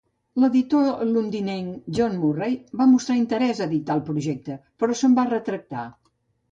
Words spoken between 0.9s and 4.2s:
londinenc John Murray va mostrar interès a editar el